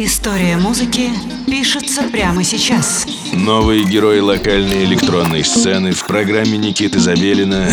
[0.00, 1.10] История музыки
[1.44, 3.04] пишется прямо сейчас.
[3.32, 7.66] Новые герои локальной электронной сцены в программе Никиты Забелина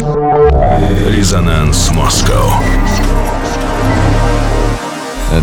[1.08, 2.64] «Резонанс Москва».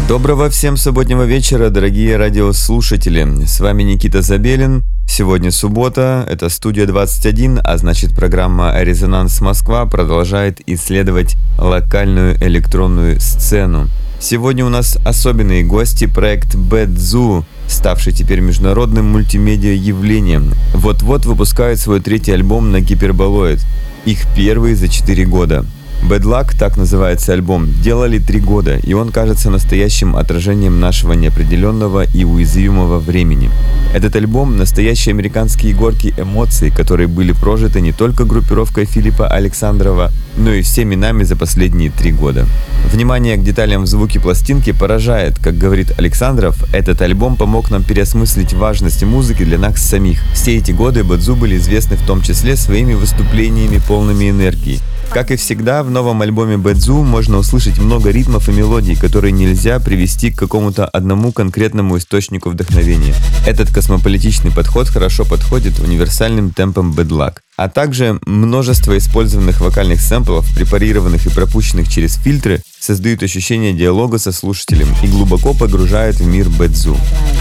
[0.08, 3.44] Доброго всем субботнего вечера, дорогие радиослушатели.
[3.46, 4.82] С вами Никита Забелин.
[5.08, 13.88] Сегодня суббота, это студия 21, а значит программа «Резонанс Москва» продолжает исследовать локальную электронную сцену.
[14.22, 20.52] Сегодня у нас особенные гости, проект Bad Zoo, ставший теперь международным мультимедиа-явлением.
[20.74, 23.58] Вот-вот выпускают свой третий альбом на Гиперболоид.
[24.04, 25.66] Их первый за 4 года.
[26.02, 32.04] Bad Luck, так называется альбом, делали три года, и он кажется настоящим отражением нашего неопределенного
[32.12, 33.50] и уязвимого времени.
[33.94, 40.52] Этот альбом– настоящие американские горки эмоций, которые были прожиты не только группировкой Филиппа Александрова, но
[40.52, 42.46] и всеми нами за последние три года.
[42.92, 45.38] Внимание к деталям в звуке пластинки поражает.
[45.38, 50.20] Как говорит Александров, этот альбом помог нам переосмыслить важность музыки для нас самих.
[50.34, 54.80] Все эти годы Бадзу были известны в том числе своими выступлениями полными энергии.
[55.14, 59.78] Как и всегда, в новом альбоме Бэдзу можно услышать много ритмов и мелодий, которые нельзя
[59.78, 63.14] привести к какому-то одному конкретному источнику вдохновения.
[63.46, 67.34] Этот космополитичный подход хорошо подходит универсальным Bad Luck.
[67.58, 74.32] А также множество использованных вокальных сэмплов, препарированных и пропущенных через фильтры, создают ощущение диалога со
[74.32, 76.96] слушателем и глубоко погружают в мир Бэдзу.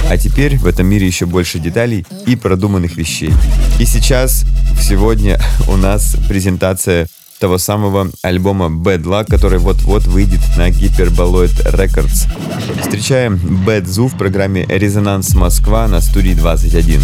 [0.09, 3.31] А теперь в этом мире еще больше деталей и продуманных вещей.
[3.79, 4.43] И сейчас,
[4.81, 7.07] сегодня у нас презентация
[7.41, 12.29] того самого альбома Bad Luck, который вот-вот выйдет на Hyperboloid Records.
[12.81, 17.01] Встречаем Bad Zoo в программе «Резонанс Москва» на студии 21.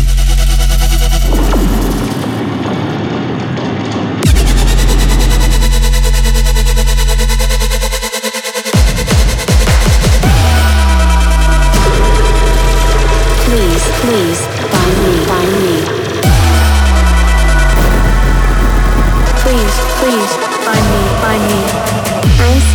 [14.03, 14.46] Please,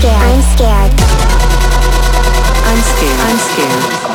[0.05, 0.93] I'm scared, I'm scared.
[2.67, 4.12] I'm scared, I'm scared.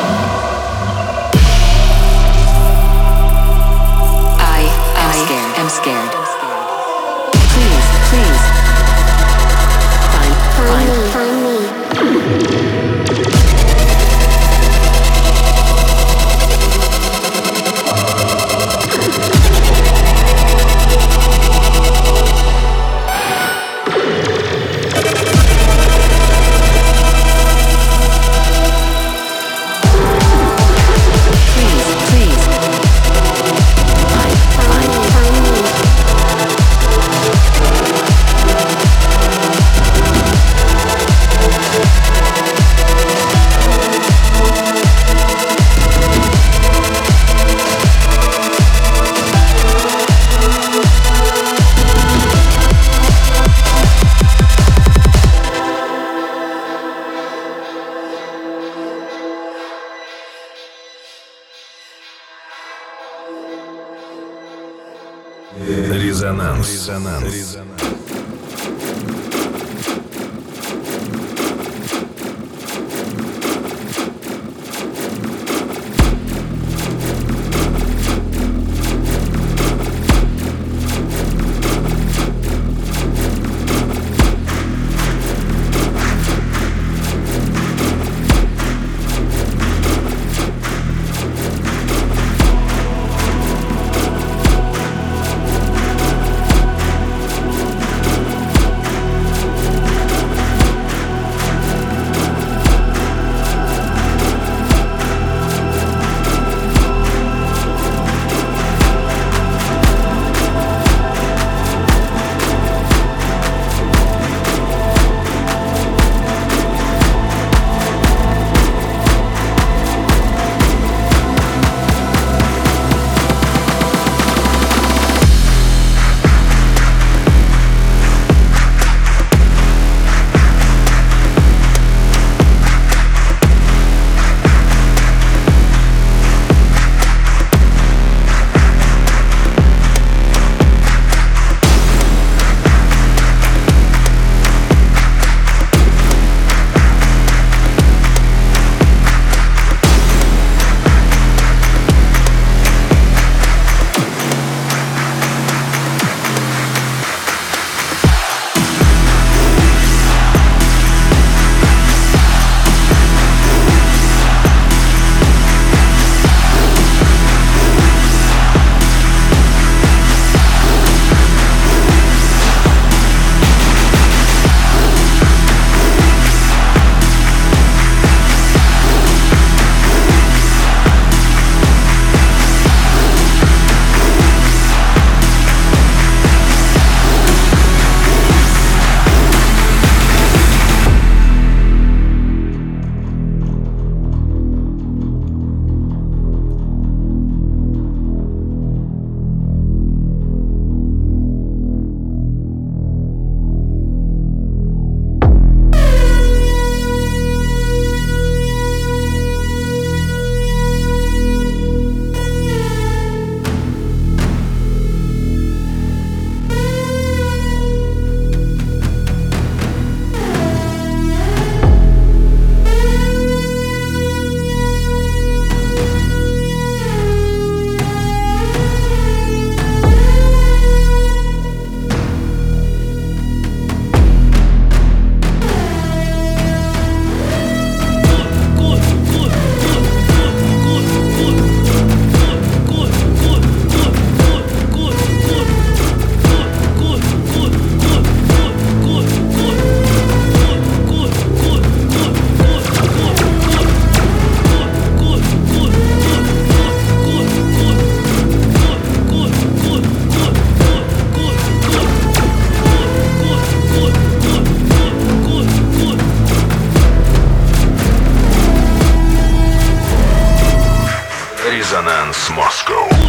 [271.87, 273.06] Резонанс Москва.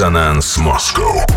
[0.00, 1.29] Резонанс Москва.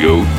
[0.00, 0.37] На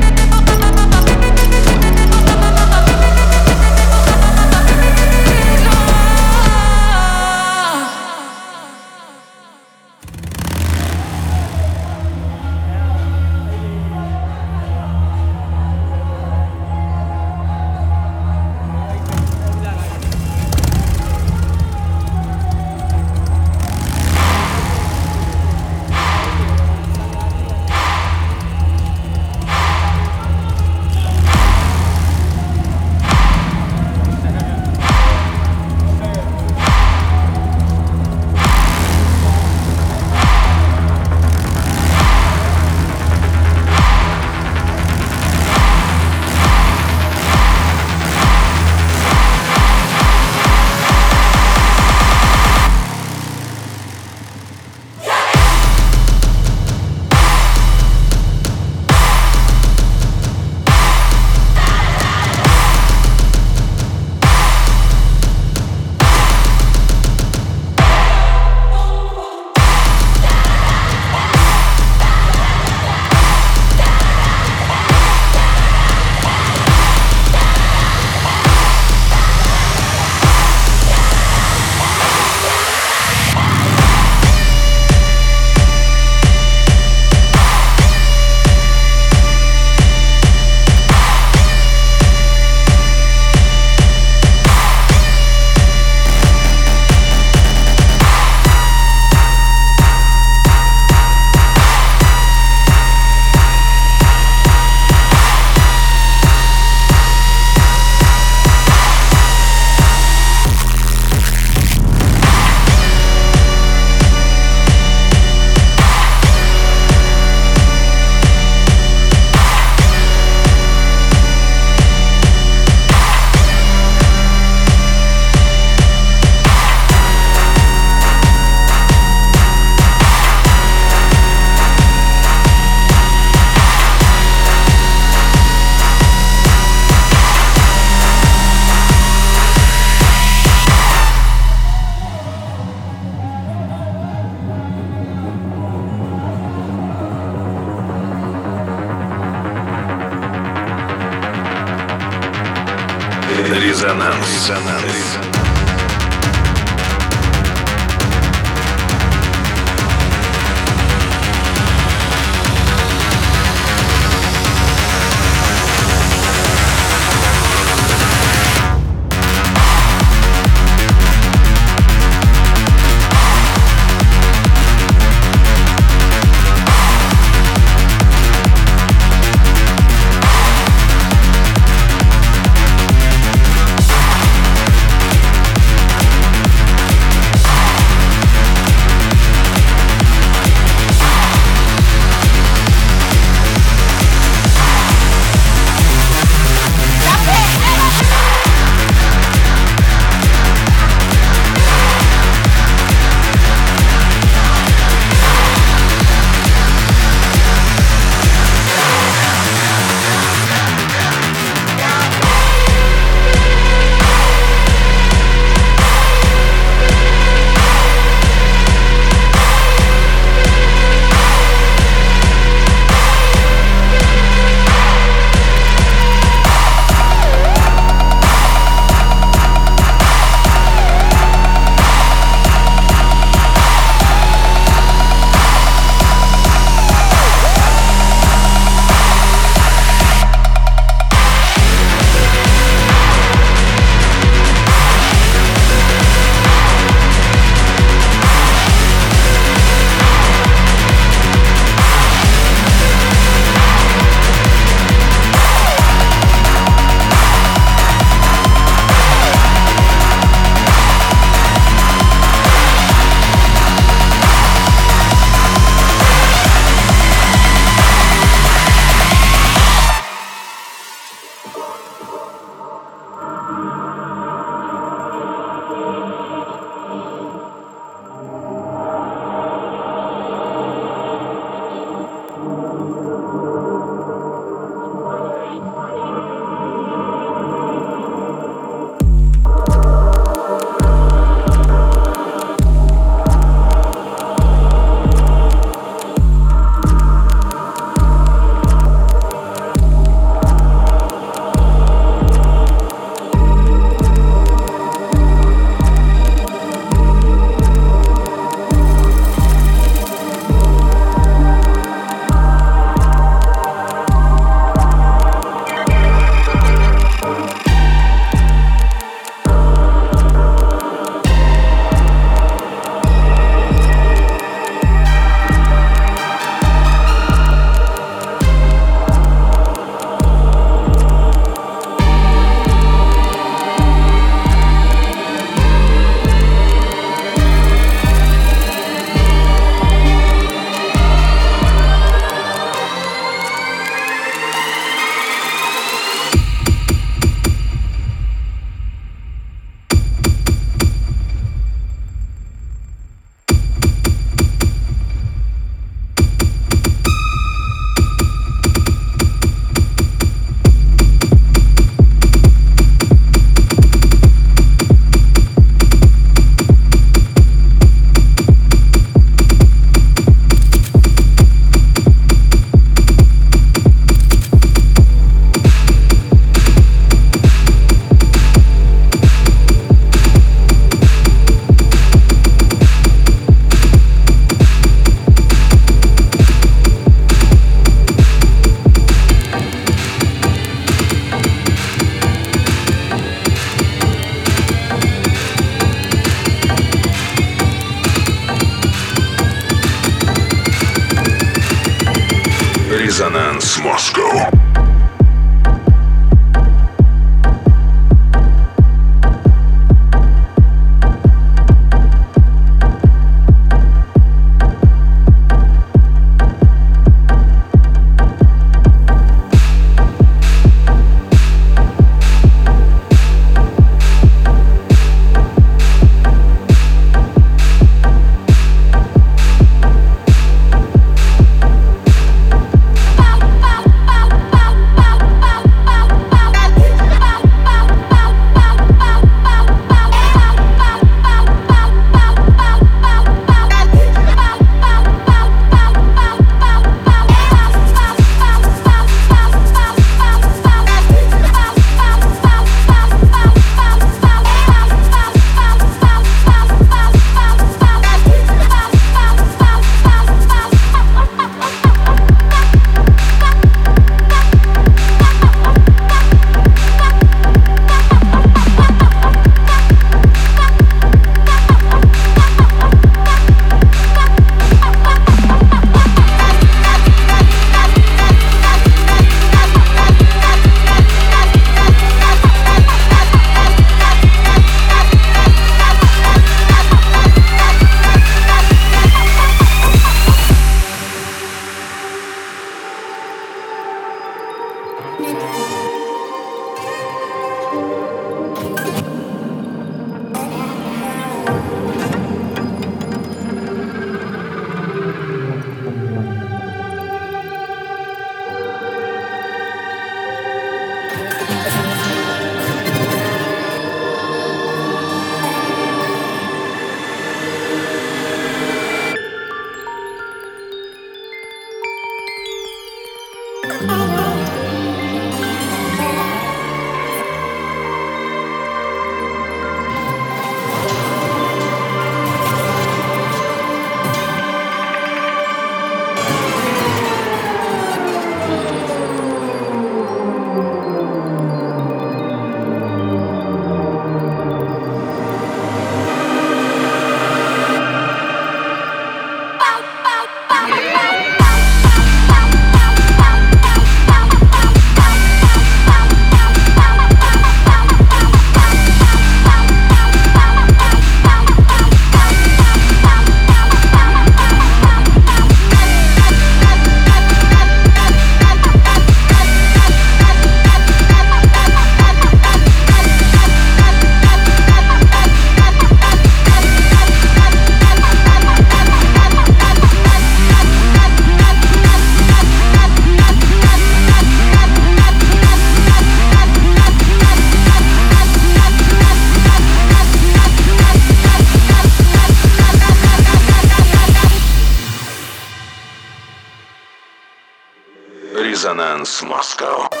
[599.21, 600.00] Резонанс